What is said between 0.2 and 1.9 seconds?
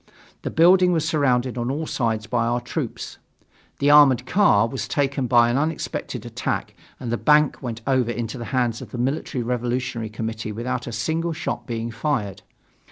The building was surrounded on all